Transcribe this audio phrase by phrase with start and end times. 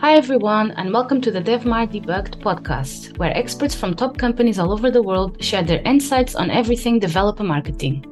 [0.00, 4.72] Hi, everyone, and welcome to the DevMar Debugged podcast, where experts from top companies all
[4.72, 8.06] over the world share their insights on everything developer marketing.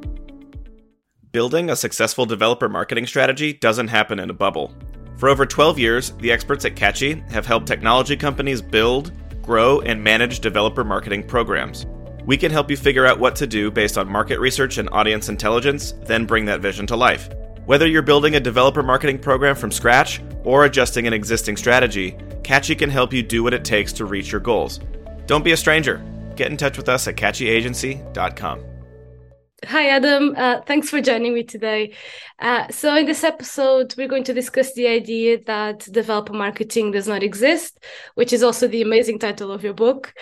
[1.32, 4.70] Building a successful developer marketing strategy doesn't happen in a bubble.
[5.16, 9.10] For over 12 years, the experts at Catchy have helped technology companies build,
[9.40, 11.86] grow, and manage developer marketing programs.
[12.26, 15.30] We can help you figure out what to do based on market research and audience
[15.30, 17.30] intelligence, then bring that vision to life.
[17.68, 22.74] Whether you're building a developer marketing program from scratch or adjusting an existing strategy, Catchy
[22.74, 24.80] can help you do what it takes to reach your goals.
[25.26, 26.02] Don't be a stranger.
[26.34, 28.64] Get in touch with us at catchyagency.com.
[29.66, 30.34] Hi, Adam.
[30.34, 31.92] Uh, thanks for joining me today.
[32.38, 37.06] Uh, so, in this episode, we're going to discuss the idea that developer marketing does
[37.06, 40.14] not exist, which is also the amazing title of your book.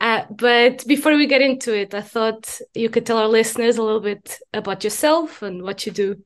[0.00, 3.82] Uh, but before we get into it, I thought you could tell our listeners a
[3.82, 6.22] little bit about yourself and what you do.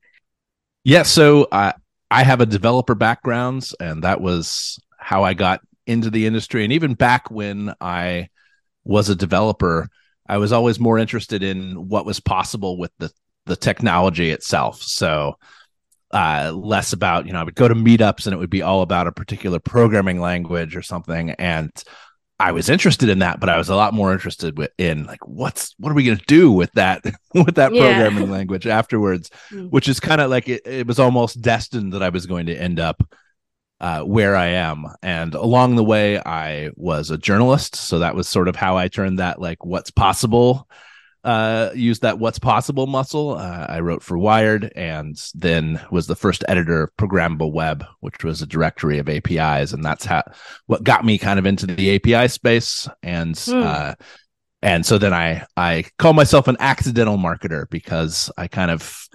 [0.87, 1.75] Yeah, so I
[2.13, 6.63] I have a developer background, and that was how I got into the industry.
[6.63, 8.29] And even back when I
[8.85, 9.89] was a developer,
[10.29, 13.11] I was always more interested in what was possible with the
[13.47, 14.81] the technology itself.
[14.81, 15.39] So
[16.13, 18.83] uh, less about you know I would go to meetups and it would be all
[18.83, 21.73] about a particular programming language or something, and
[22.39, 25.75] I was interested in that, but I was a lot more interested in like what's
[25.79, 27.03] what are we going to do with that
[27.35, 27.81] with that yeah.
[27.81, 29.71] programming language afterwards, mm.
[29.71, 32.55] which is kind of like it, it was almost destined that I was going to
[32.55, 33.03] end up
[33.81, 34.87] uh, where I am.
[35.03, 38.89] And along the way, I was a journalist, so that was sort of how I
[38.89, 40.69] turned that like what's possible
[41.27, 43.33] uh, used that what's possible muscle.
[43.33, 48.41] Uh, I wrote for Wired and then was the first editor of ProgrammableWeb, which was
[48.41, 49.73] a directory of APIs.
[49.73, 50.23] And that's how
[50.67, 52.89] what got me kind of into the API space.
[53.03, 53.61] And mm.
[53.61, 53.97] uh,
[54.63, 59.09] and so then I I call myself an accidental marketer because I kind of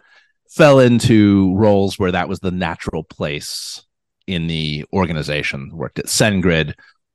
[0.50, 3.86] fell into roles where that was the natural place
[4.28, 5.72] in the organization.
[5.74, 6.74] Worked at SendGrid,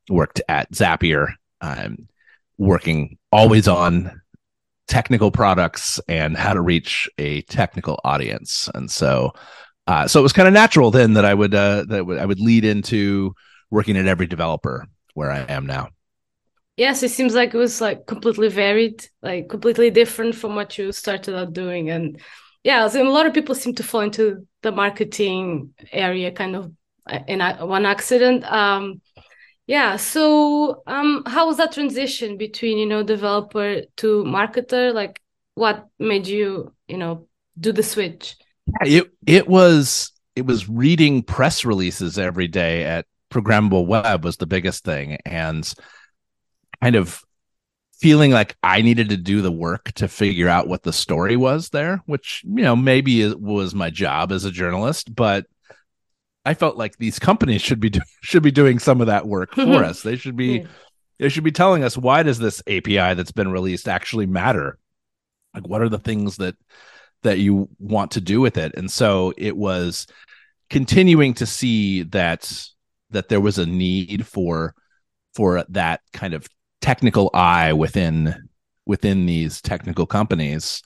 [0.08, 2.08] worked at Zapier, um,
[2.56, 4.22] working always on
[4.88, 8.69] technical products and how to reach a technical audience.
[8.74, 9.32] And so,
[9.86, 12.41] uh, so it was kind of natural then that I would uh, that I would
[12.41, 13.34] lead into
[13.70, 15.88] working at every developer where I am now.
[16.76, 20.92] Yes, it seems like it was like completely varied, like completely different from what you
[20.92, 21.88] started out doing.
[21.88, 22.20] And
[22.64, 26.72] yeah, a lot of people seem to fall into the marketing area kind of
[27.06, 28.44] uh, in one accident.
[28.44, 29.00] Um,
[29.66, 29.97] yeah.
[29.97, 34.94] So, um, how was that transition between you know developer to marketer?
[34.94, 35.21] Like,
[35.54, 37.27] what made you you know
[37.59, 38.37] do the switch?
[38.82, 44.84] It it was it was reading press releases every day at ProgrammableWeb was the biggest
[44.84, 45.72] thing and
[46.82, 47.22] kind of
[47.99, 51.71] feeling like I needed to do the work to figure out what the story was
[51.71, 55.47] there, which you know maybe it was my job as a journalist, but
[56.46, 59.54] I felt like these companies should be do- should be doing some of that work
[59.54, 60.02] for us.
[60.02, 60.66] They should be
[61.18, 64.78] they should be telling us why does this API that's been released actually matter?
[65.54, 66.56] Like what are the things that
[67.22, 68.74] that you want to do with it?
[68.76, 70.06] And so it was
[70.70, 72.68] continuing to see that
[73.10, 74.74] that there was a need for
[75.34, 76.46] for that kind of
[76.80, 78.48] technical eye within
[78.86, 80.82] within these technical companies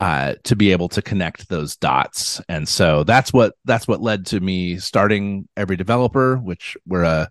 [0.00, 2.40] uh, to be able to connect those dots.
[2.48, 7.28] And so that's what that's what led to me starting Every Developer, which we're a,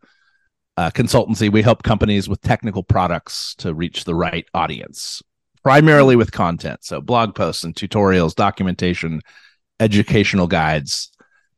[0.78, 1.52] a consultancy.
[1.52, 5.22] We help companies with technical products to reach the right audience,
[5.64, 6.84] primarily with content.
[6.84, 9.22] So blog posts and tutorials, documentation,
[9.80, 11.10] educational guides.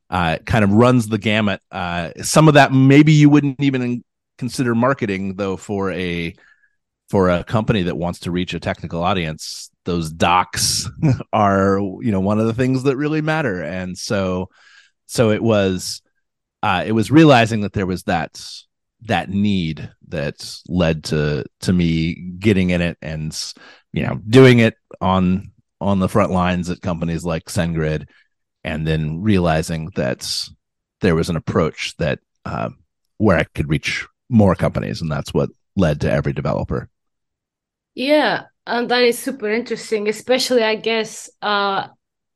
[0.07, 1.59] Uh, kind of runs the gamut.
[1.71, 4.03] Uh, some of that maybe you wouldn't even
[4.37, 6.33] consider marketing, though, for a
[7.09, 10.89] for a company that wants to reach a technical audience those docs
[11.33, 13.61] are you know one of the things that really matter.
[13.61, 14.49] And so
[15.05, 16.01] so it was
[16.63, 18.41] uh it was realizing that there was that
[19.01, 23.37] that need that led to to me getting in it and
[23.93, 28.07] you know doing it on on the front lines at companies like SendGrid
[28.63, 30.49] and then realizing that
[31.01, 32.69] there was an approach that uh,
[33.17, 36.89] where I could reach more companies and that's what led to every developer.
[37.93, 41.87] Yeah, and that is super interesting, especially I guess uh,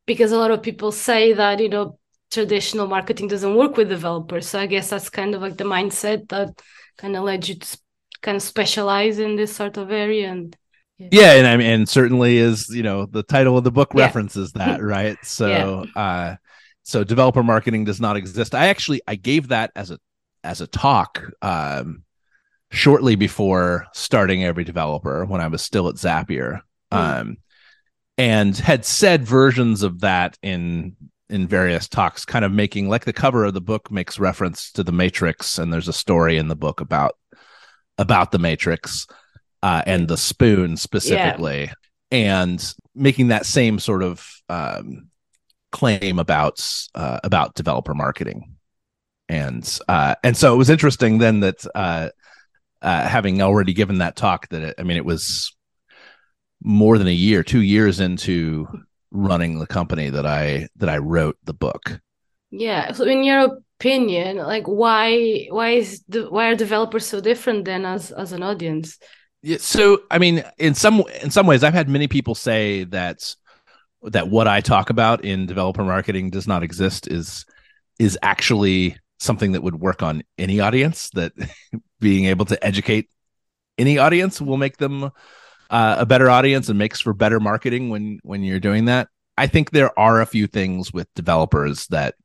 [0.05, 1.99] because a lot of people say that you know
[2.31, 4.47] traditional marketing doesn't work with developers.
[4.47, 6.49] So I guess that's kind of like the mindset that
[6.97, 7.77] kind of led you to
[8.21, 10.55] kind of specialize in this sort of area and
[10.97, 13.93] yeah, yeah and I mean and certainly is you know the title of the book
[13.95, 14.03] yeah.
[14.03, 16.01] references that right so yeah.
[16.01, 16.35] uh
[16.83, 19.99] so developer marketing does not exist i actually i gave that as a
[20.43, 22.03] as a talk um
[22.71, 26.61] shortly before starting every developer when I was still at Zapier.
[26.91, 26.97] Mm.
[26.97, 27.37] Um,
[28.17, 30.95] and had said versions of that in
[31.29, 34.83] in various talks, kind of making like the cover of the book makes reference to
[34.83, 37.15] the Matrix, and there's a story in the book about
[37.97, 39.07] about the Matrix
[39.61, 41.71] uh, and the spoon specifically,
[42.11, 42.17] yeah.
[42.17, 45.09] and making that same sort of um,
[45.71, 46.65] claim about
[46.95, 48.55] uh, about developer marketing,
[49.29, 51.65] and uh, and so it was interesting then that
[52.81, 55.55] uh, having already given that talk that it, I mean it was
[56.61, 58.67] more than a year, two years into
[59.11, 61.99] running the company that I that I wrote the book.
[62.51, 62.91] Yeah.
[62.91, 67.85] So in your opinion, like why why is the why are developers so different than
[67.85, 68.97] as as an audience?
[69.41, 73.35] Yeah, so I mean, in some in some ways, I've had many people say that
[74.03, 77.45] that what I talk about in developer marketing does not exist is
[77.99, 81.09] is actually something that would work on any audience.
[81.11, 81.31] That
[81.99, 83.09] being able to educate
[83.77, 85.11] any audience will make them
[85.69, 89.07] uh, a better audience and makes for better marketing when when you're doing that.
[89.37, 92.15] I think there are a few things with developers that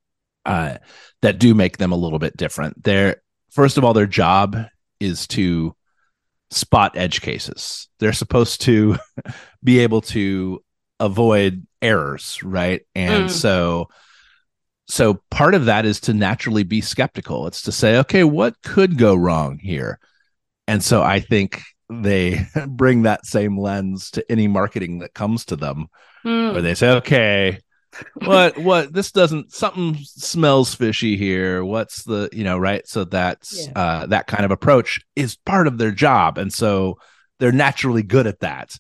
[0.45, 0.79] uh,
[1.23, 2.83] that do make them a little bit different.
[2.83, 4.57] Their first of all, their job
[5.01, 5.75] is to
[6.51, 7.89] spot edge cases.
[7.99, 8.97] They're supposed to
[9.65, 10.63] be able to
[11.01, 12.83] avoid errors, right?
[12.95, 13.31] And mm.
[13.31, 13.89] so
[14.87, 17.47] so part of that is to naturally be skeptical.
[17.47, 19.99] It's to say, okay, what could go wrong here?
[20.67, 25.57] And so I think they bring that same lens to any marketing that comes to
[25.57, 25.87] them
[26.25, 26.53] mm.
[26.53, 27.59] where they say okay
[28.15, 33.67] what what this doesn't something smells fishy here what's the you know right so that's
[33.67, 33.73] yeah.
[33.77, 36.99] uh that kind of approach is part of their job and so
[37.39, 38.77] they're naturally good at that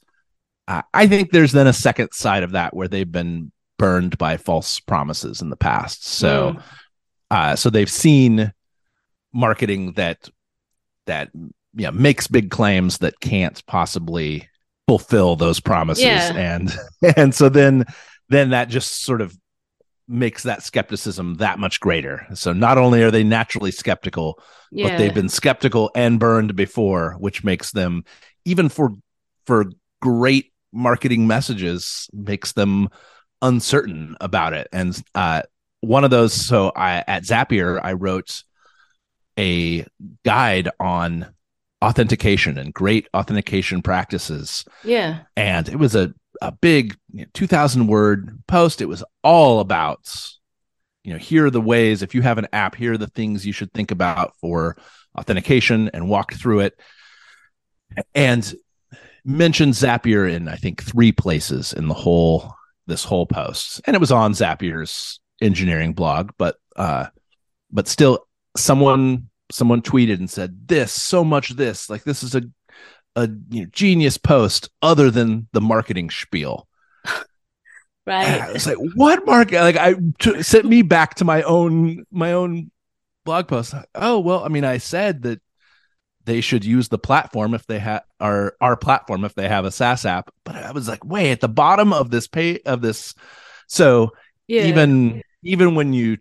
[0.67, 4.37] uh, i think there's then a second side of that where they've been burned by
[4.37, 6.63] false promises in the past so mm.
[7.31, 8.53] uh so they've seen
[9.33, 10.29] marketing that
[11.07, 11.53] that you
[11.85, 14.49] know, makes big claims that can't possibly
[14.87, 16.33] fulfill those promises yeah.
[16.35, 16.77] and
[17.17, 17.85] and so then
[18.29, 19.37] then that just sort of
[20.07, 24.39] makes that skepticism that much greater so not only are they naturally skeptical
[24.71, 24.89] yeah.
[24.89, 28.05] but they've been skeptical and burned before which makes them
[28.45, 28.91] even for
[29.47, 29.65] for
[30.03, 32.89] great marketing messages makes them
[33.45, 35.43] uncertain about it and uh
[35.81, 38.43] one of those so i at zapier i wrote
[39.39, 39.87] a
[40.25, 41.35] guide on
[41.85, 44.65] authentication and great authentication practices.
[44.83, 45.21] Yeah.
[45.37, 48.81] And it was a, a big you know, 2000 word post.
[48.81, 50.11] It was all about,
[51.03, 53.47] you know, here are the ways, if you have an app, here are the things
[53.47, 54.77] you should think about for
[55.17, 56.81] authentication and walked through it.
[58.15, 58.55] And
[59.25, 62.55] mentioned Zapier in, I think, three places in the whole,
[62.87, 63.81] this whole post.
[63.87, 67.07] And it was on Zapier's engineering blog, but, uh,
[67.71, 68.27] but still
[68.57, 72.43] someone someone tweeted and said this so much this like this is a
[73.17, 76.69] a you know, genius post other than the marketing spiel.
[78.07, 78.55] Right.
[78.55, 82.71] It's like what market like I t- sent me back to my own my own
[83.25, 83.73] blog post.
[83.95, 85.41] Oh well i mean i said that
[86.25, 89.71] they should use the platform if they have our our platform if they have a
[89.71, 90.31] SaaS app.
[90.45, 93.15] But I was like, wait, at the bottom of this pay of this.
[93.67, 94.13] So
[94.47, 94.65] yeah.
[94.65, 96.19] even even when you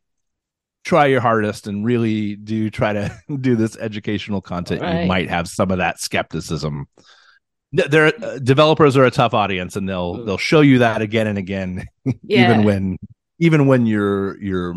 [0.84, 5.02] try your hardest and really do try to do this educational content, right.
[5.02, 6.88] you might have some of that skepticism.
[7.72, 11.40] There, uh, developers are a tough audience, and they'll they'll show you that again and
[11.40, 12.44] again, yeah.
[12.44, 12.98] even when
[13.40, 14.76] even when your your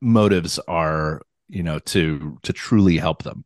[0.00, 3.44] motives are you know to to truly help them.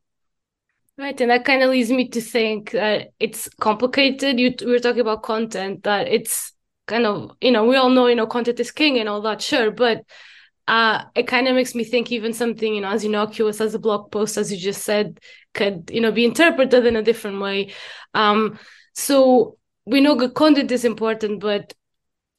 [1.01, 4.39] Right, and that kind of leads me to think that it's complicated.
[4.39, 6.53] You we were talking about content that it's
[6.87, 9.41] kind of you know we all know you know content is king and all that,
[9.41, 10.03] sure, but
[10.69, 13.79] uh, it kind of makes me think even something you know as innocuous as a
[13.79, 15.19] blog post as you just said
[15.55, 17.73] could you know be interpreted in a different way
[18.13, 18.59] um,
[18.95, 21.73] so we know good content is important but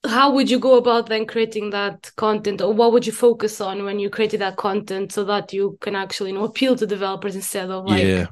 [0.05, 3.83] how would you go about then creating that content or what would you focus on
[3.83, 7.35] when you created that content so that you can actually you know appeal to developers
[7.35, 8.25] instead of like yeah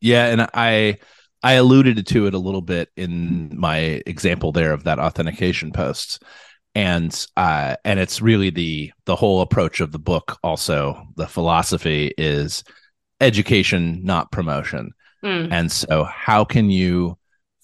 [0.00, 0.96] yeah and i
[1.42, 6.22] i alluded to it a little bit in my example there of that authentication post
[6.76, 10.36] and uh, and it's really the the whole approach of the book.
[10.42, 12.64] Also, the philosophy is
[13.18, 14.92] education, not promotion.
[15.24, 15.50] Mm.
[15.50, 17.16] And so, how can you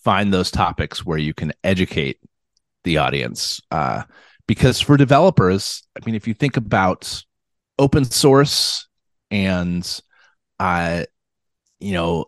[0.03, 2.21] find those topics where you can educate
[2.85, 3.61] the audience?
[3.71, 4.03] Uh,
[4.47, 7.23] because for developers, I mean, if you think about
[7.79, 8.87] open source
[9.31, 10.01] and
[10.59, 11.05] uh,
[11.81, 12.27] you know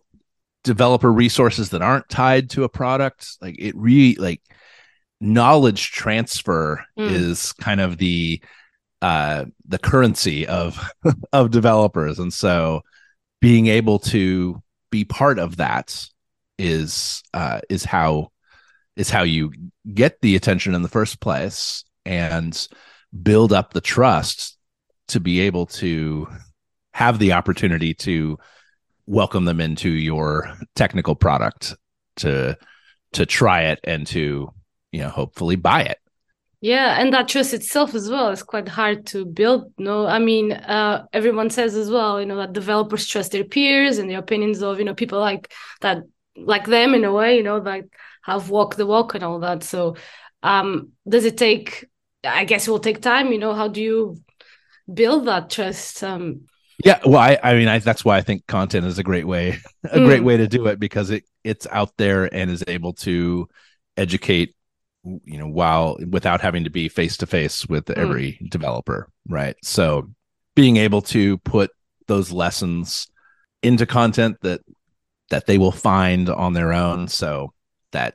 [0.62, 4.40] developer resources that aren't tied to a product, like it really like
[5.20, 7.10] knowledge transfer mm.
[7.10, 8.42] is kind of the
[9.02, 10.90] uh the currency of
[11.32, 12.82] of developers and so
[13.40, 16.06] being able to be part of that
[16.58, 18.30] is uh is how
[18.96, 19.52] is how you
[19.92, 22.68] get the attention in the first place and
[23.22, 24.56] build up the trust
[25.08, 26.28] to be able to
[26.92, 28.38] have the opportunity to
[29.06, 31.74] welcome them into your technical product
[32.16, 32.56] to
[33.12, 34.50] to try it and to
[34.92, 35.98] you know hopefully buy it.
[36.60, 40.06] Yeah and that trust itself as well is quite hard to build no?
[40.06, 44.08] I mean uh, everyone says as well you know that developers trust their peers and
[44.08, 45.98] the opinions of you know people like that
[46.36, 47.86] like them in a way you know like
[48.24, 49.62] have walked the walk and all that.
[49.62, 49.96] So
[50.42, 51.86] um does it take
[52.22, 53.54] i guess it will take time you know?
[53.54, 54.20] How do you
[54.92, 56.42] build that trust um?
[56.84, 59.58] Yeah well i i mean I, that's why i think content is a great way
[59.84, 60.04] a mm.
[60.04, 63.48] great way to do it because it it's out there and is able to
[63.96, 64.54] educate
[65.02, 67.96] you know while without having to be face to face with mm.
[67.96, 69.56] every developer right?
[69.62, 70.10] So
[70.54, 71.70] being able to put
[72.06, 73.08] those lessons
[73.62, 74.60] into content that
[75.30, 77.08] that they will find on their own.
[77.08, 77.53] So
[77.94, 78.14] that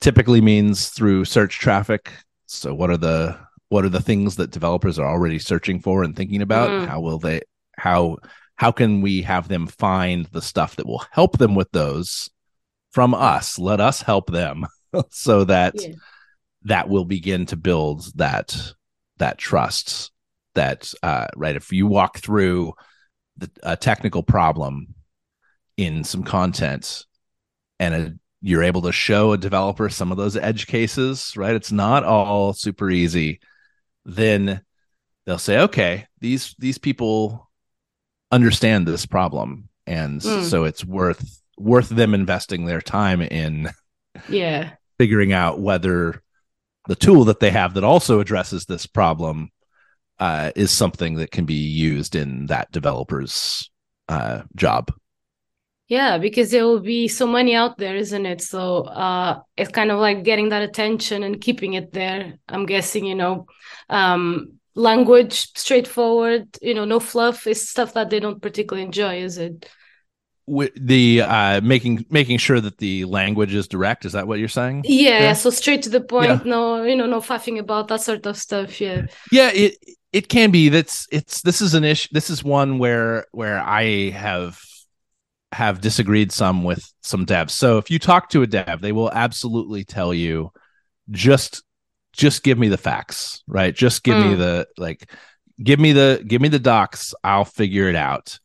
[0.00, 2.12] typically means through search traffic
[2.46, 3.36] so what are the
[3.68, 6.86] what are the things that developers are already searching for and thinking about mm.
[6.86, 7.40] how will they
[7.76, 8.16] how
[8.54, 12.30] how can we have them find the stuff that will help them with those
[12.90, 14.66] from us let us help them
[15.10, 15.94] so that yeah.
[16.62, 18.72] that will begin to build that
[19.18, 20.12] that trust
[20.54, 22.72] that uh, right if you walk through
[23.36, 24.94] the, a technical problem
[25.76, 27.04] in some content
[27.78, 28.14] and a,
[28.46, 32.52] you're able to show a developer some of those edge cases right it's not all
[32.52, 33.40] super easy
[34.04, 34.60] then
[35.24, 37.50] they'll say okay these these people
[38.30, 40.42] understand this problem and mm.
[40.42, 43.68] so it's worth worth them investing their time in
[44.28, 46.22] yeah figuring out whether
[46.88, 49.50] the tool that they have that also addresses this problem
[50.18, 53.70] uh, is something that can be used in that developer's
[54.08, 54.92] uh, job.
[55.88, 58.42] Yeah, because there will be so many out there, isn't it?
[58.42, 62.34] So uh, it's kind of like getting that attention and keeping it there.
[62.48, 63.46] I'm guessing, you know,
[63.88, 69.38] um, language straightforward, you know, no fluff is stuff that they don't particularly enjoy, is
[69.38, 69.68] it?
[70.48, 74.80] the uh making making sure that the language is direct is that what you're saying
[74.86, 75.32] yeah, yeah.
[75.32, 76.40] so straight to the point yeah.
[76.44, 79.76] no you know no faffing about that sort of stuff yeah yeah it
[80.12, 84.10] it can be that's it's this is an issue this is one where where i
[84.10, 84.60] have
[85.56, 87.50] have disagreed some with some devs.
[87.50, 90.52] So if you talk to a dev they will absolutely tell you
[91.10, 91.62] just
[92.12, 93.74] just give me the facts right?
[93.74, 94.30] Just give mm.
[94.30, 95.10] me the like
[95.62, 97.14] give me the give me the docs.
[97.24, 98.38] I'll figure it out.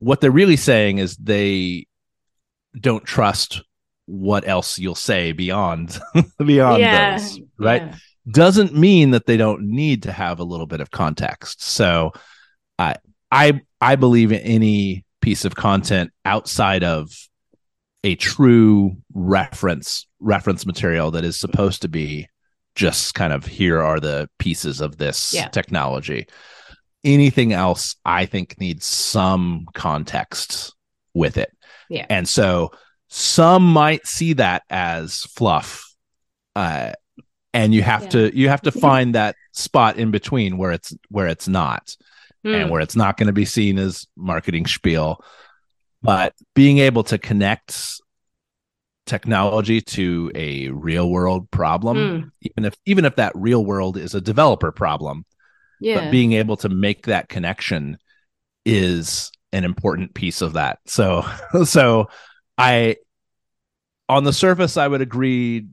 [0.00, 1.86] What they're really saying is they
[2.78, 3.62] don't trust
[4.06, 6.00] what else you'll say beyond
[6.44, 7.82] beyond yeah, those right?
[7.82, 7.94] Yeah.
[8.30, 11.62] doesn't mean that they don't need to have a little bit of context.
[11.62, 12.12] So
[12.78, 12.96] i
[13.30, 17.10] i i believe in any piece of content outside of
[18.04, 22.28] a true reference reference material that is supposed to be
[22.74, 25.48] just kind of here are the pieces of this yeah.
[25.48, 26.26] technology
[27.04, 30.74] anything else I think needs some context
[31.14, 31.50] with it.
[31.88, 32.06] Yeah.
[32.08, 32.70] And so
[33.08, 35.84] some might see that as fluff.
[36.54, 36.92] Uh,
[37.54, 38.08] and you have yeah.
[38.10, 41.96] to you have to find that spot in between where it's where it's not
[42.44, 42.54] mm.
[42.54, 42.70] and hmm.
[42.70, 45.22] where it's not going to be seen as marketing spiel
[46.02, 48.00] but being able to connect
[49.06, 52.30] technology to a real world problem mm.
[52.42, 55.24] even if even if that real world is a developer problem
[55.82, 55.98] yeah.
[55.98, 57.98] But being able to make that connection
[58.64, 60.78] is an important piece of that.
[60.86, 61.26] So
[61.64, 62.08] so
[62.56, 62.96] I
[64.08, 65.66] on the surface I would agree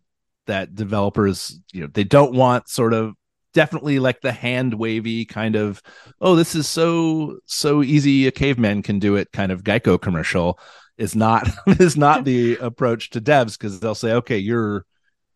[0.47, 3.13] that developers, you know, they don't want sort of
[3.53, 5.81] definitely like the hand wavy kind of
[6.21, 10.59] oh this is so so easy a caveman can do it kind of Geico commercial
[10.97, 14.85] is not is not the approach to devs because they'll say okay you're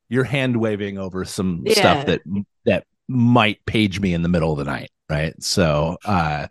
[0.09, 1.73] you're hand waving over some yeah.
[1.73, 2.21] stuff that
[2.65, 5.41] that might page me in the middle of the night, right?
[5.41, 6.47] So, uh,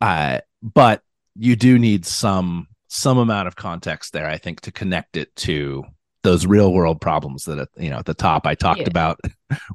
[0.00, 1.02] uh, but
[1.34, 5.84] you do need some some amount of context there, I think, to connect it to
[6.22, 8.88] those real world problems that at, you know at the top I talked yeah.
[8.88, 9.20] about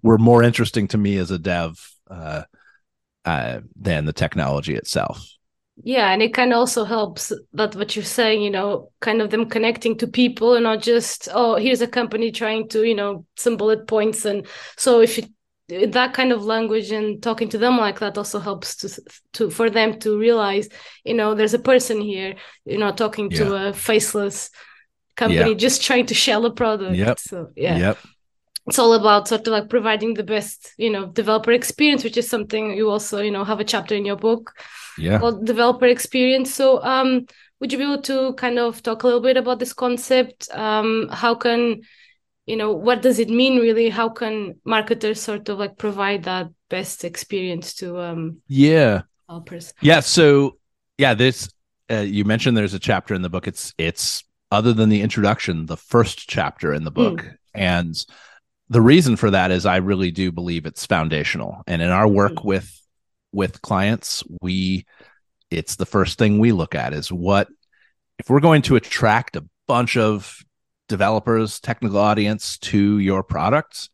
[0.04, 1.78] were more interesting to me as a dev
[2.10, 2.44] uh,
[3.26, 5.28] uh, than the technology itself.
[5.84, 9.32] Yeah, and it kind of also helps that what you're saying, you know, kind of
[9.32, 13.26] them connecting to people and not just oh, here's a company trying to, you know,
[13.38, 14.46] some bullet points, and
[14.78, 15.26] so if you
[15.72, 19.02] that kind of language and talking to them like that also helps to
[19.34, 20.68] to for them to realize
[21.06, 22.36] you know there's a person here
[22.66, 23.38] you know talking yeah.
[23.38, 24.50] to a faceless
[25.16, 27.20] company just trying to sell a product yep.
[27.20, 27.98] so yeah yep
[28.72, 32.30] it's all about sort of like providing the best you know developer experience which is
[32.30, 34.54] something you also you know have a chapter in your book.
[34.98, 35.20] Yeah.
[35.20, 36.56] Called developer experience.
[36.56, 37.26] So um
[37.60, 40.48] would you be able to kind of talk a little bit about this concept?
[40.54, 41.82] Um how can
[42.46, 43.90] you know what does it mean really?
[43.90, 49.02] How can marketers sort of like provide that best experience to um yeah.
[49.28, 49.74] developers?
[49.82, 50.58] Yeah so
[50.98, 51.50] yeah this
[51.92, 53.50] uh, you mentioned there's a chapter in the book.
[53.50, 57.18] It's it's other than the introduction the first chapter in the book.
[57.20, 57.36] Mm.
[57.54, 58.06] and
[58.72, 62.34] the reason for that is i really do believe it's foundational and in our work
[62.34, 62.46] mm.
[62.46, 62.82] with
[63.34, 64.86] with clients we
[65.52, 67.50] it's the first thing we look at is what
[68.18, 70.38] if we're going to attract a bunch of
[70.88, 73.90] developers technical audience to your products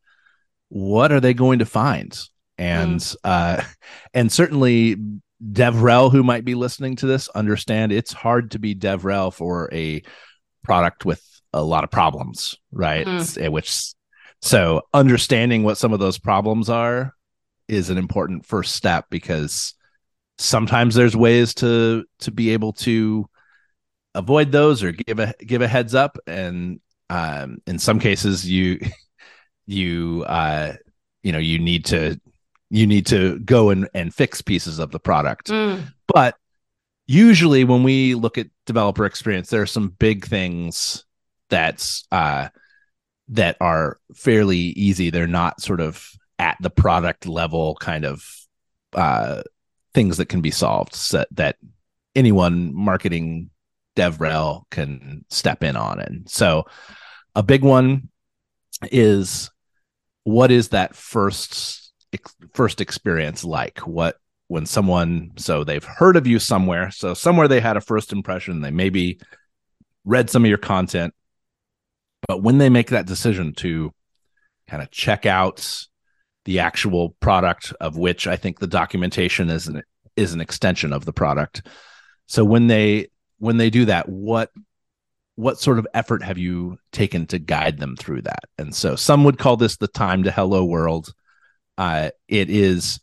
[0.69, 2.19] what are they going to find
[2.59, 3.15] and mm.
[3.23, 3.61] uh
[4.13, 4.95] and certainly
[5.51, 10.03] devrel who might be listening to this understand it's hard to be devrel for a
[10.63, 13.51] product with a lot of problems right mm.
[13.51, 13.93] which
[14.41, 17.13] so understanding what some of those problems are
[17.67, 19.73] is an important first step because
[20.37, 23.27] sometimes there's ways to to be able to
[24.15, 26.79] avoid those or give a give a heads up and
[27.09, 28.79] um, in some cases you
[29.65, 30.73] you uh,
[31.23, 32.19] you know you need to
[32.69, 35.81] you need to go and, and fix pieces of the product mm.
[36.07, 36.35] but
[37.05, 41.05] usually when we look at developer experience there are some big things
[41.49, 42.49] that's uh,
[43.29, 45.09] that are fairly easy.
[45.09, 48.23] They're not sort of at the product level kind of
[48.93, 49.43] uh,
[49.93, 51.57] things that can be solved so that
[52.15, 53.49] anyone marketing
[53.95, 55.99] devrel can step in on.
[55.99, 56.65] And so
[57.35, 58.09] a big one
[58.91, 59.49] is
[60.23, 61.91] what is that first
[62.53, 63.79] first experience like?
[63.79, 64.17] What
[64.47, 68.61] when someone so they've heard of you somewhere so somewhere they had a first impression.
[68.61, 69.19] They maybe
[70.05, 71.13] read some of your content
[72.27, 73.91] but when they make that decision to
[74.67, 75.87] kind of check out
[76.45, 79.83] the actual product of which I think the documentation is an
[80.15, 81.67] is an extension of the product.
[82.27, 84.49] So when they when they do that, what
[85.35, 88.45] what sort of effort have you taken to guide them through that?
[88.57, 91.13] And so some would call this the time to hello world.
[91.77, 92.99] Uh, it is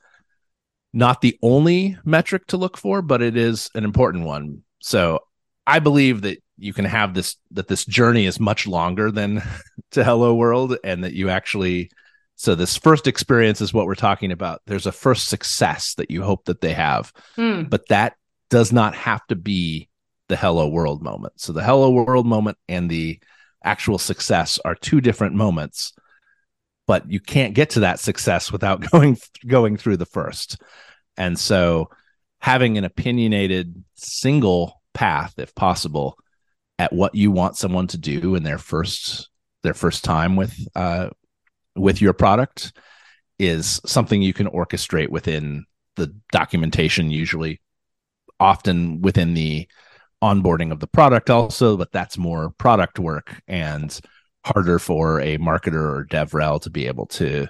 [0.92, 4.62] not the only metric to look for, but it is an important one.
[4.80, 5.21] So
[5.66, 9.43] I believe that you can have this that this journey is much longer than
[9.90, 11.90] to hello world and that you actually
[12.36, 14.60] so this first experience is what we're talking about.
[14.67, 17.69] There's a first success that you hope that they have, mm.
[17.71, 18.14] but that
[18.50, 19.88] does not have to be
[20.28, 21.34] the hello world moment.
[21.36, 23.21] So the hello world moment and the
[23.62, 25.93] actual success are two different moments,
[26.86, 30.60] but you can't get to that success without going going through the first.
[31.17, 31.90] And so
[32.40, 36.19] having an opinionated single path if possible
[36.78, 39.28] at what you want someone to do in their first
[39.63, 41.08] their first time with uh,
[41.75, 42.73] with your product
[43.39, 45.65] is something you can orchestrate within
[45.97, 47.60] the documentation usually
[48.39, 49.67] often within the
[50.23, 54.00] onboarding of the product also but that's more product work and
[54.45, 57.47] harder for a marketer or devrel to be able to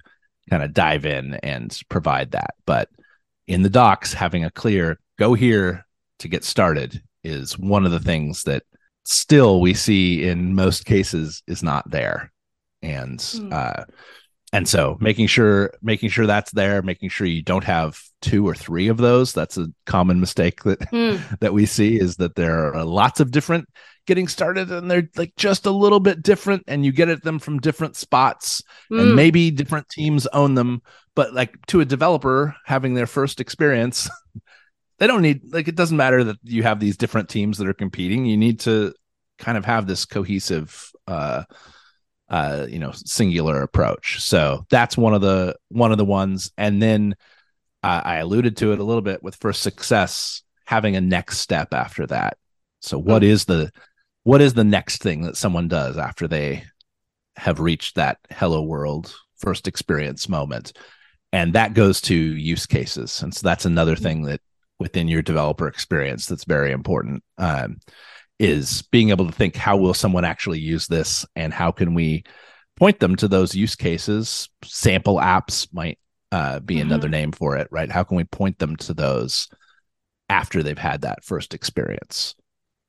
[0.48, 2.54] kind of dive in and provide that.
[2.66, 2.88] But
[3.46, 5.86] in the docs having a clear go here
[6.20, 8.62] to get started is one of the things that
[9.04, 12.32] still we see in most cases is not there
[12.82, 13.52] and mm.
[13.52, 13.84] uh,
[14.52, 18.54] and so making sure making sure that's there making sure you don't have two or
[18.54, 21.38] three of those that's a common mistake that mm.
[21.40, 23.68] that we see is that there are lots of different
[24.06, 27.38] getting started and they're like just a little bit different and you get at them
[27.38, 28.62] from different spots
[28.92, 29.00] mm.
[29.00, 29.16] and hmm.
[29.16, 30.82] maybe different teams own them
[31.14, 34.08] but like to a developer having their first experience
[34.98, 37.74] they don't need like it doesn't matter that you have these different teams that are
[37.74, 38.26] competing.
[38.26, 38.94] You need to
[39.38, 41.44] kind of have this cohesive uh
[42.28, 44.20] uh you know singular approach.
[44.20, 46.52] So that's one of the one of the ones.
[46.56, 47.16] And then
[47.82, 51.74] uh, i alluded to it a little bit with first success having a next step
[51.74, 52.38] after that.
[52.80, 53.32] So what mm-hmm.
[53.32, 53.70] is the
[54.22, 56.64] what is the next thing that someone does after they
[57.36, 60.72] have reached that hello world first experience moment?
[61.32, 63.20] And that goes to use cases.
[63.22, 64.40] And so that's another thing that
[64.78, 67.78] within your developer experience that's very important um,
[68.38, 72.24] is being able to think how will someone actually use this and how can we
[72.76, 75.98] point them to those use cases sample apps might
[76.32, 76.88] uh, be mm-hmm.
[76.88, 79.48] another name for it right how can we point them to those
[80.28, 82.34] after they've had that first experience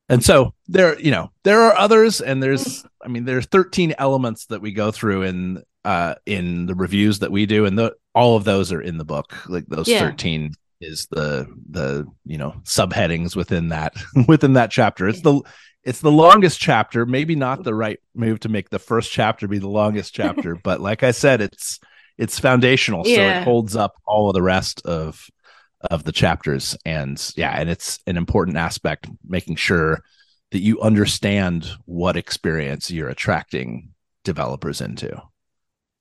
[0.09, 4.47] and so there you know there are others and there's i mean there's 13 elements
[4.47, 8.35] that we go through in uh in the reviews that we do and the, all
[8.35, 9.99] of those are in the book like those yeah.
[9.99, 13.95] 13 is the the you know subheadings within that
[14.27, 15.07] within that chapter.
[15.07, 15.41] It's the
[15.83, 19.59] it's the longest chapter, maybe not the right move to make the first chapter be
[19.59, 21.79] the longest chapter, but like I said, it's
[22.17, 23.15] it's foundational, yeah.
[23.15, 25.29] so it holds up all of the rest of
[25.81, 26.77] of the chapters.
[26.85, 30.01] And yeah, and it's an important aspect making sure
[30.51, 33.89] that you understand what experience you're attracting
[34.23, 35.21] developers into.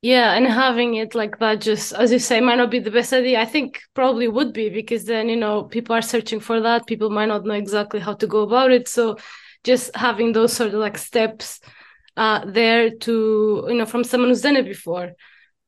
[0.05, 3.11] Yeah, and having it like that just as you say might not be the best
[3.15, 3.41] idea.
[3.41, 6.87] I think probably would be because then, you know, people are searching for that.
[6.87, 8.87] People might not know exactly how to go about it.
[8.87, 9.17] So
[9.65, 11.59] just having those sort of like steps
[12.19, 15.13] uh there to, you know, from someone who's done it before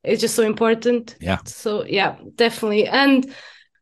[0.05, 1.16] is just so important.
[1.18, 1.38] Yeah.
[1.46, 2.87] So yeah, definitely.
[2.87, 3.35] And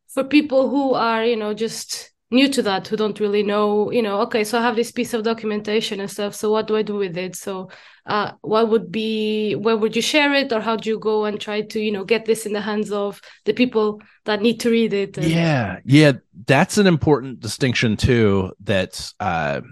[0.07, 4.03] for people who are, you know, just new to that who don't really know you
[4.03, 6.83] know okay so i have this piece of documentation and stuff so what do i
[6.83, 7.37] do with it?
[7.37, 7.71] So
[8.07, 11.41] uh, what would be where would you share it or how do you go and
[11.41, 14.71] try to you know get this in the hands of the people that need to
[14.71, 15.17] read it?
[15.17, 15.27] And...
[15.27, 16.13] yeah yeah
[16.47, 19.63] that's an important distinction too that uh,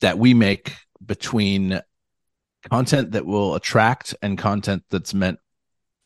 [0.00, 1.80] that we make between
[2.70, 5.38] content that will attract and content that's meant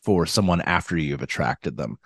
[0.03, 1.99] for someone after you've attracted them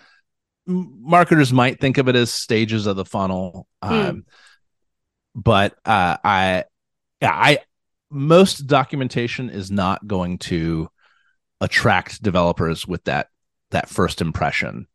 [0.67, 3.91] marketers might think of it as stages of the funnel mm.
[3.91, 4.25] um,
[5.35, 6.65] but uh, i
[7.21, 7.59] yeah i
[8.11, 10.89] most documentation is not going to
[11.61, 13.29] attract developers with that
[13.71, 14.87] that first impression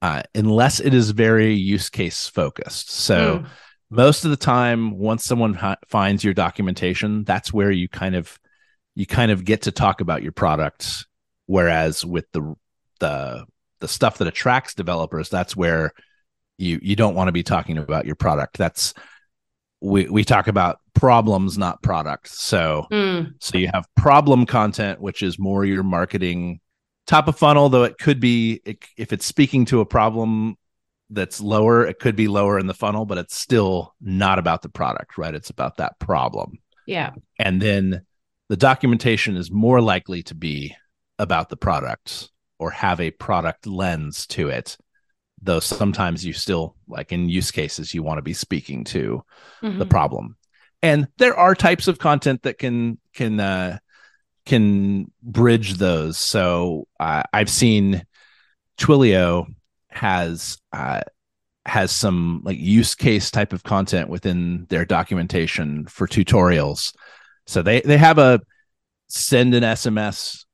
[0.00, 3.46] uh, unless it is very use case focused so mm.
[3.90, 8.38] most of the time once someone ha- finds your documentation that's where you kind of
[8.94, 11.06] you kind of get to talk about your products
[11.46, 12.54] whereas with the
[13.00, 13.44] the
[13.80, 15.92] the stuff that attracts developers that's where
[16.58, 18.58] you you don't want to be talking about your product.
[18.58, 18.92] That's
[19.80, 22.40] we we talk about problems not products.
[22.40, 23.32] So mm.
[23.40, 26.60] so you have problem content which is more your marketing
[27.06, 30.56] top of funnel though it could be it, if it's speaking to a problem
[31.10, 34.68] that's lower it could be lower in the funnel but it's still not about the
[34.68, 35.34] product right?
[35.34, 36.58] It's about that problem.
[36.86, 37.12] Yeah.
[37.38, 38.02] And then
[38.48, 40.74] the documentation is more likely to be
[41.18, 44.76] about the products or have a product lens to it
[45.42, 49.22] though sometimes you still like in use cases you want to be speaking to
[49.62, 49.78] mm-hmm.
[49.78, 50.36] the problem.
[50.82, 53.78] And there are types of content that can can uh
[54.46, 56.18] can bridge those.
[56.18, 58.04] So uh, i've seen
[58.78, 59.46] twilio
[59.88, 61.02] has uh
[61.66, 66.94] has some like use case type of content within their documentation for tutorials.
[67.46, 68.40] So they they have a
[69.08, 70.44] send an sms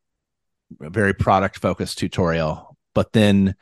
[0.80, 3.54] very product focused tutorial, but then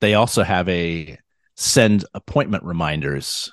[0.00, 1.18] they also have a
[1.56, 3.52] send appointment reminders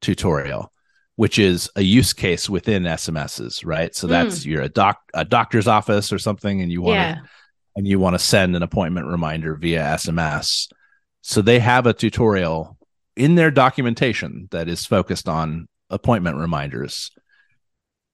[0.00, 0.72] tutorial,
[1.16, 3.94] which is a use case within SMSs, right?
[3.94, 4.46] So that's mm.
[4.46, 7.26] you're a doc a doctor's office or something, and you want to yeah.
[7.76, 10.68] and you want to send an appointment reminder via SMS.
[11.22, 12.76] So they have a tutorial
[13.16, 17.10] in their documentation that is focused on appointment reminders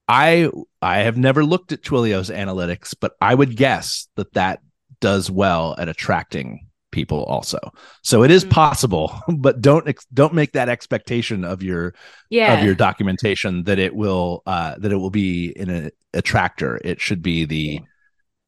[0.08, 4.60] I I have never looked at Twilio's analytics, but I would guess that that
[5.00, 7.58] does well at attracting people also.
[8.02, 8.52] So it is mm-hmm.
[8.52, 11.94] possible, but don't don't make that expectation of your
[12.30, 12.54] yeah.
[12.54, 16.80] of your documentation that it will uh that it will be in a attractor.
[16.82, 17.80] It should be the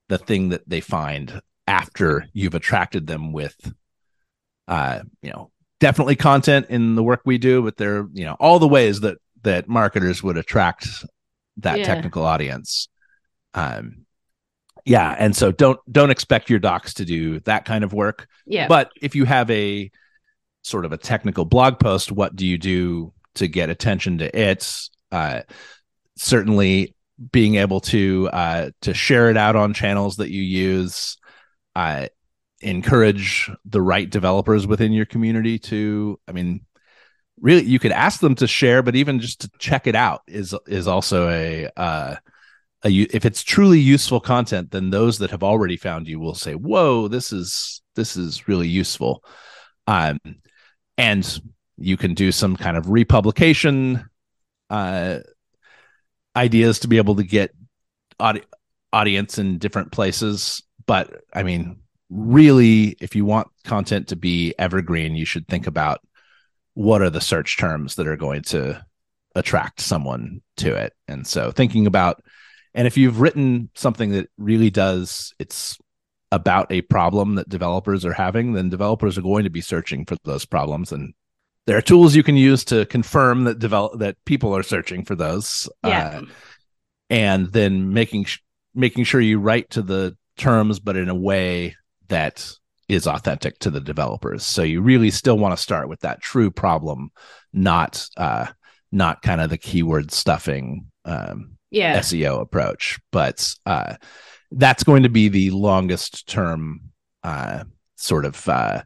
[0.09, 3.55] the thing that they find after you've attracted them with
[4.67, 8.59] uh you know definitely content in the work we do but there you know all
[8.59, 11.05] the ways that that marketers would attract
[11.63, 11.85] that yeah.
[11.85, 12.89] technical audience.
[13.55, 14.07] Um
[14.85, 18.29] yeah and so don't don't expect your docs to do that kind of work.
[18.47, 18.69] Yeah.
[18.69, 19.91] But if you have a
[20.63, 24.89] sort of a technical blog post what do you do to get attention to it?
[25.13, 25.43] Uh
[26.17, 26.95] certainly
[27.33, 31.19] being able to uh to share it out on channels that you use
[31.77, 32.07] uh
[32.61, 36.61] encourage the right developers within your community to i mean
[37.41, 40.55] really you could ask them to share but even just to check it out is
[40.67, 42.15] is also a uh
[42.85, 46.55] a, if it's truly useful content then those that have already found you will say
[46.55, 49.23] whoa this is this is really useful.
[49.87, 50.19] Um
[50.97, 51.41] and
[51.77, 54.09] you can do some kind of republication
[54.69, 55.19] uh
[56.37, 57.51] ideas to be able to get
[58.21, 58.45] audi-
[58.93, 60.63] audience in different places.
[60.87, 66.01] But i mean really if you want content to be evergreen you should think about
[66.75, 68.85] what are the search terms that are going to
[69.35, 72.23] attract someone to it and so thinking about
[72.75, 75.79] and if you've written something that really does it's
[76.33, 80.17] about a problem that developers are having then developers are going to be searching for
[80.25, 81.15] those problems and
[81.67, 85.15] there are tools you can use to confirm that develop that people are searching for
[85.15, 86.21] those yeah.
[86.21, 86.23] Uh,
[87.09, 88.41] and then making sh-
[88.75, 91.77] making sure you write to the terms but in a way
[92.09, 92.53] that
[92.91, 94.45] is authentic to the developers.
[94.45, 97.11] So you really still want to start with that true problem,
[97.53, 98.47] not uh,
[98.91, 101.99] not kind of the keyword stuffing um, yeah.
[102.01, 102.99] SEO approach.
[103.13, 103.95] But uh,
[104.51, 106.81] that's going to be the longest term
[107.23, 107.65] uh,
[107.97, 108.83] sort of uh,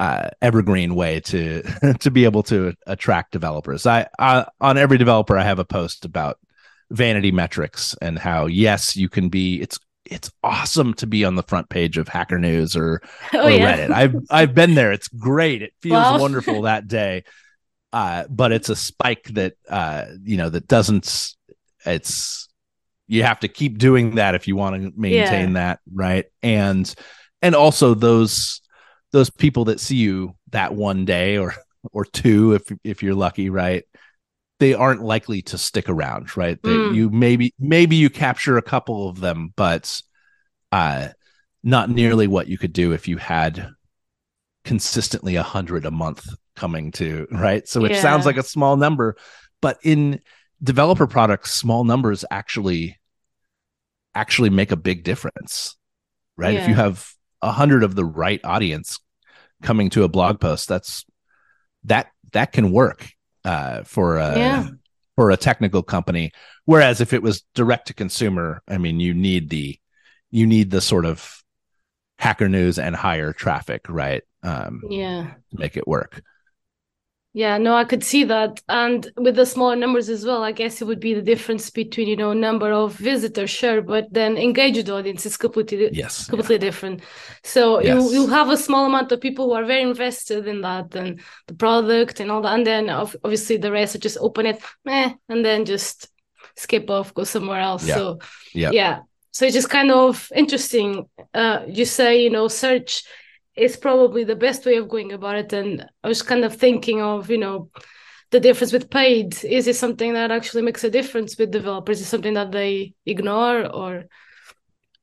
[0.00, 1.62] uh, evergreen way to
[2.00, 3.86] to be able to attract developers.
[3.86, 6.38] I, I on every developer I have a post about
[6.90, 9.78] vanity metrics and how yes you can be it's
[10.14, 13.02] it's awesome to be on the front page of hacker news or,
[13.34, 13.76] Oh or yeah.
[13.76, 13.90] reddit.
[13.90, 14.92] I've i've been there.
[14.92, 15.62] It's great.
[15.62, 16.18] It feels Wow.
[16.18, 17.24] wonderful that day.
[17.92, 21.34] Uh but it's a spike that uh you know that doesn't
[21.86, 22.48] it's
[23.08, 26.26] you have to keep doing that if you want to maintain that right?
[26.42, 26.92] And
[27.42, 28.60] and also those
[29.12, 31.54] those people that see you that one day or
[31.92, 33.84] or two if if you're lucky right
[34.58, 36.62] they aren't likely to stick around right?
[36.62, 36.94] They, Mm.
[36.94, 40.02] you maybe maybe you capture a couple of them but
[40.72, 41.08] uh
[41.62, 43.70] not nearly what you could do if you had
[44.64, 47.66] consistently a hundred a month coming to right?
[47.68, 49.16] So it sounds like a small number
[49.60, 50.20] but in
[50.62, 52.98] developer products small numbers actually
[54.14, 55.76] actually make a big difference
[56.36, 56.56] right?
[56.56, 57.08] If you have
[57.42, 58.98] a hundred of the right audience
[59.62, 61.04] coming to a blog post that's
[61.84, 63.10] that that can work
[63.44, 64.68] uh for a Yeah.
[65.16, 66.32] for a technical company
[66.64, 69.78] whereas if it was direct to consumer i mean you need the
[70.30, 71.42] you need the sort of
[72.18, 75.34] hacker news and higher traffic right um Yeah.
[75.50, 76.22] to make it work
[77.34, 78.60] Yeah, no, I could see that.
[78.68, 82.08] And with the smaller numbers as well, I guess it would be the difference between,
[82.08, 87.00] you know, number of visitors, sure, but then engaged audience is completely yes completely different.
[87.42, 88.12] So you Yes.
[88.12, 91.54] you have a small amount of people who are very invested in that and the
[91.54, 95.42] product and all that, and then obviously the rest are just open it, meh, and
[95.44, 96.08] then just
[96.56, 97.86] skip off, go somewhere else.
[97.86, 97.94] Yeah.
[97.96, 98.18] So
[98.54, 98.70] Yeah.
[98.72, 98.98] yeah,
[99.30, 101.08] so it's just kind of interesting.
[101.32, 103.04] Uh, you say you know search
[103.56, 107.00] is probably the best way of going about it, and I was kind of thinking
[107.02, 107.70] of you know
[108.30, 109.42] the difference with paid.
[109.44, 112.00] Is it something that actually makes a difference with developers?
[112.00, 114.04] Is it something that they ignore or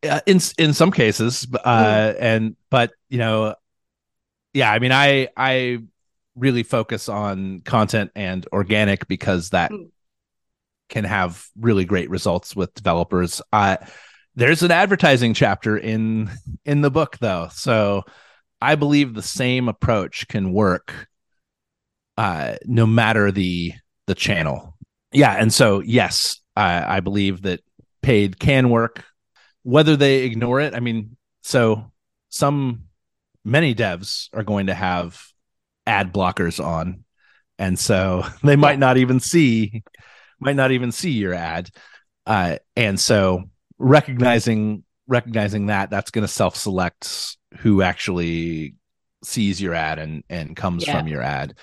[0.03, 3.53] uh, in in some cases uh and but you know
[4.53, 5.77] yeah i mean i i
[6.35, 9.89] really focus on content and organic because that Mm.
[10.87, 13.77] can have really great results with developers uh
[14.35, 16.29] there's an advertising chapter in
[16.65, 18.03] in the book though so
[18.61, 21.07] i believe the same approach can work
[22.17, 23.73] uh no matter the
[24.07, 24.75] the channel.
[25.11, 27.61] Yeah and so yes i i believe that
[28.01, 29.03] paid can work.
[29.63, 31.91] Whether they ignore it i mean so
[32.29, 32.85] some
[33.45, 35.21] many devs are going to have
[35.87, 37.03] ad blockers on
[37.57, 39.83] and so they might not even see
[40.39, 41.69] might not even see your ad.
[42.25, 43.43] Uh, and so
[43.77, 48.75] recognizing recognizing that that's going to self-select who actually
[49.23, 50.97] sees your ad and and comes Yeah.
[50.97, 51.55] from your ad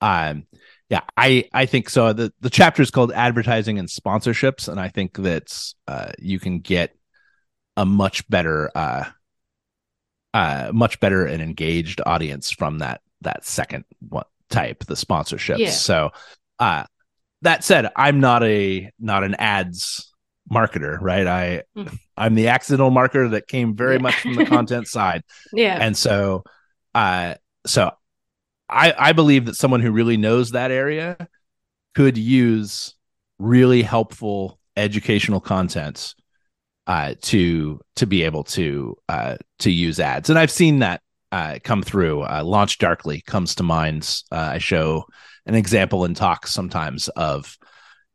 [0.00, 0.44] um
[0.88, 4.88] yeah i i think so the the chapter is called advertising and sponsorships and i
[4.88, 6.94] think that uh you can get
[7.76, 9.04] a much better uh
[10.34, 15.70] uh much better and engaged audience from that that second one type the sponsorships Yeah.
[15.70, 16.10] so
[16.58, 16.84] uh
[17.42, 20.12] that said i'm not a not an ads
[20.52, 21.26] marketer right?
[21.26, 21.98] I Mm.
[22.16, 24.02] i'm the accidental marketer that came very Yeah.
[24.02, 25.22] much from the content side.
[25.52, 25.78] Yeah.
[25.80, 26.42] And so
[26.94, 27.34] uh
[27.66, 27.90] so
[28.68, 31.16] i i believe that someone who really knows that area
[31.94, 32.94] could use
[33.38, 36.14] really helpful educational content
[36.86, 40.30] uh to to be able to uh to use ads.
[40.30, 41.00] And i've seen that
[41.32, 42.22] uh come through.
[42.22, 44.22] Uh LaunchDarkly comes to mind.
[44.32, 45.04] Uh, i show
[45.46, 47.56] an example in talks sometimes of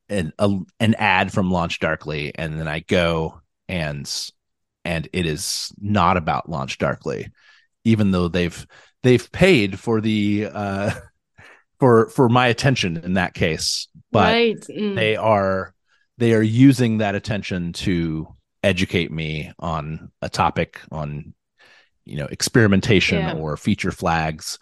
[0.09, 4.31] an a, an ad from LaunchDarkly and then i go and
[4.83, 7.31] and it is not about LaunchDarkly
[7.83, 8.65] even though they've
[9.03, 10.91] they've paid for the uh
[11.79, 14.95] for for my attention in that case but right mm.
[14.95, 15.73] they are
[16.17, 18.27] they are using that attention to
[18.63, 21.33] educate me on a topic on
[22.05, 23.33] you know experimentation Yeah.
[23.33, 24.57] or feature flags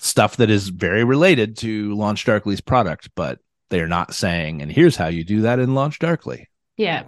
[0.00, 3.38] stuff that is very related to LaunchDarkly's product but
[3.74, 6.44] they're not saying and here's how you do that in LaunchDarkly
[6.76, 7.02] Yeah.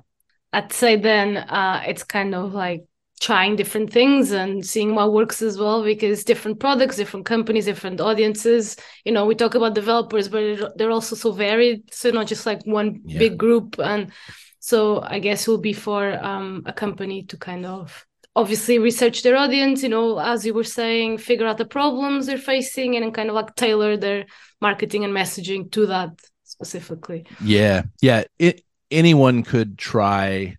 [0.52, 2.82] I'd say then uh, it's kind of like
[3.20, 8.00] trying different things and seeing what works as well because different products, different companies, different
[8.00, 8.76] audiences.
[9.04, 10.42] You know, we talk about developers, but
[10.76, 11.94] they're also so varied.
[11.94, 13.18] So not just like one Yeah.
[13.18, 13.78] big group.
[13.78, 14.12] And
[14.58, 19.22] so I guess it will be for um, a company to kind of obviously research
[19.22, 23.14] their audience, you know, as you were saying, figure out the problems they're facing and
[23.14, 24.26] kind of like tailor their
[24.60, 26.10] marketing and messaging to that
[26.56, 27.26] specifically.
[27.40, 28.24] Yeah, yeah.
[28.38, 30.56] It, anyone could try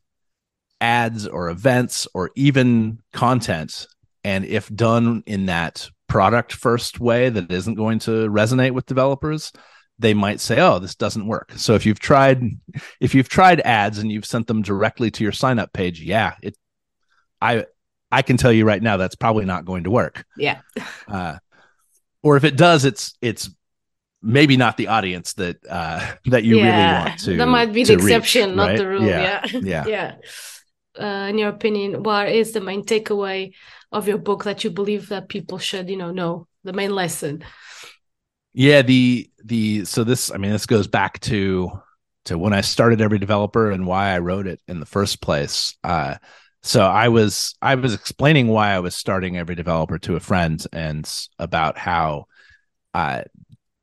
[0.80, 3.88] ads or events or even content,
[4.24, 9.52] and if done in that product first way that isn't going to resonate with developers,
[10.00, 12.44] they might say, "Oh, this doesn't work." So if you've tried,
[13.00, 16.36] if you've tried ads and you've sent them directly to your sign up page, yeah,
[16.44, 16.56] it,
[17.42, 17.66] I,
[18.12, 20.62] I can tell you right now that's probably not going to work Yeah.
[21.08, 21.38] uh,
[22.24, 23.50] or if it does, it's it's
[24.22, 27.38] maybe not the audience that uh, that you yeah, really want to.
[27.38, 28.78] That might be the exception, reach, not right?
[28.78, 29.06] the rule.
[29.06, 29.86] Yeah, yeah, yeah.
[29.88, 30.16] yeah.
[31.00, 33.54] Uh, in your opinion, what is the main takeaway
[33.92, 37.44] of your book that you believe that people should, you know, know the main lesson?
[38.54, 41.72] Yeah, the the so this I mean this goes back to
[42.26, 45.78] to when I started every developer and why I wrote it in the first place.
[45.84, 46.16] Uh,
[46.64, 50.66] so I was I was explaining why I was starting every developer to a friend
[50.74, 52.26] and about how
[52.94, 53.22] uh,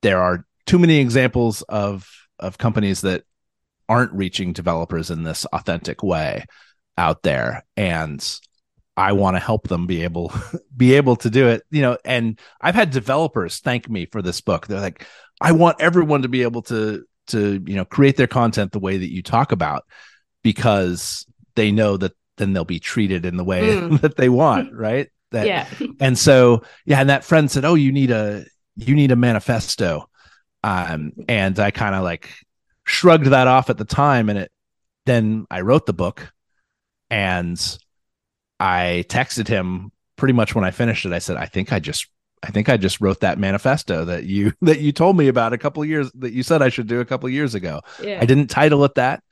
[0.04, 3.24] there are too many examples of of companies that
[3.88, 6.44] aren't reaching developers in this authentic way
[6.98, 8.40] out there and
[8.96, 10.32] I want to help them be able
[10.76, 14.40] be able to do it, you know, and I've had developers thank me for this
[14.40, 14.66] book.
[14.66, 15.06] They're like,
[15.40, 18.98] I want everyone to be able to to, you know, create their content the way
[18.98, 19.84] that you talk about
[20.42, 24.00] because they know that then they'll be treated in the way mm.
[24.02, 25.08] that they want, right?
[25.30, 25.66] That, yeah.
[25.98, 28.44] And so, yeah, and that friend said, "Oh, you need a
[28.76, 30.08] you need a manifesto,"
[30.62, 32.30] um, and I kind of like
[32.84, 34.52] shrugged that off at the time, and it
[35.06, 36.32] then I wrote the book,
[37.10, 37.58] and
[38.58, 41.12] I texted him pretty much when I finished it.
[41.12, 42.08] I said, I think I just
[42.42, 45.58] I think I just wrote that manifesto that you that you told me about a
[45.58, 47.80] couple years that you said I should do a couple years ago.
[48.02, 48.18] Yeah.
[48.20, 49.22] I didn't title it that,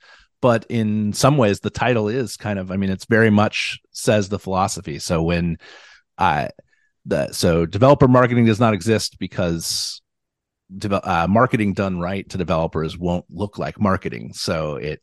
[0.41, 4.29] but in some ways the title is kind of I mean it's very much says
[4.29, 4.99] the philosophy.
[4.99, 5.57] So when
[6.17, 6.49] I
[7.05, 10.01] the so developer marketing does not exist because
[10.91, 14.33] uh, marketing done right to developers won't look like marketing.
[14.33, 15.01] So it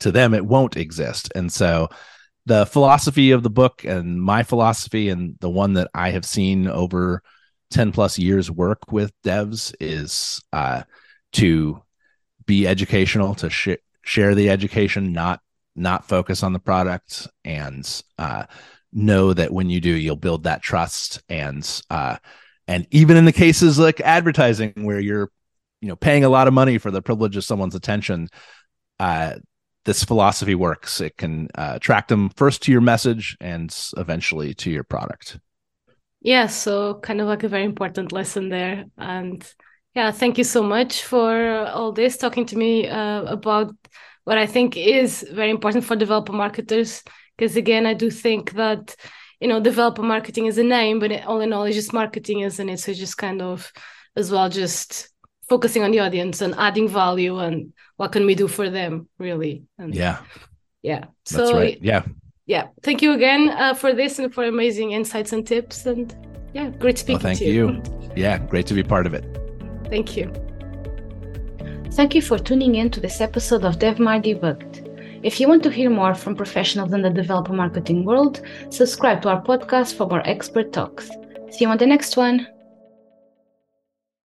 [0.00, 1.32] to them it won't exist.
[1.34, 1.88] And so
[2.46, 6.66] the philosophy of the book and my philosophy and the one that I have seen
[6.66, 7.22] over
[7.70, 10.82] 10 plus years work with devs is uh,
[11.32, 11.82] to
[12.46, 13.68] be educational, to sh-
[14.02, 15.40] share the education, not
[15.74, 18.44] not focus on the product, and uh,
[18.92, 21.22] know that when you do, you'll build that trust.
[21.28, 22.16] And uh,
[22.68, 25.30] and even in the cases like advertising, where you're
[25.80, 28.28] you know paying a lot of money for the privilege of someone's attention,
[29.00, 29.34] uh,
[29.84, 31.00] this philosophy works.
[31.00, 35.38] It can uh, attract them first to your message and eventually to your product.
[36.20, 38.84] Yeah, so kind of like a very important lesson there.
[38.96, 39.44] And
[39.94, 43.74] yeah, thank you so much for all this, talking to me uh, about
[44.24, 47.02] what I think is very important for developer marketers.
[47.42, 48.94] Because again, I do think that,
[49.40, 52.38] you know, developer marketing is a name, but it, all in all, it's just marketing,
[52.42, 52.78] isn't it?
[52.78, 53.72] So just kind of
[54.14, 55.08] as well, just
[55.48, 59.64] focusing on the audience and adding value and what can we do for them really?
[59.76, 60.18] And yeah.
[60.82, 61.06] Yeah.
[61.24, 61.82] So right.
[61.82, 62.04] yeah.
[62.46, 62.68] yeah.
[62.84, 66.14] Thank you again uh, for this and for amazing insights and tips and
[66.54, 67.70] yeah great speaking well, thank to you.
[67.70, 67.82] you.
[68.14, 69.24] Yeah great to be part of it.
[69.90, 70.32] Thank you.
[71.90, 74.71] Thank you for tuning in to this episode of devmar debugged
[75.22, 79.28] if you want to hear more from professionals in the developer marketing world subscribe to
[79.28, 81.08] our podcast for more expert talks.
[81.50, 82.46] See you on the next one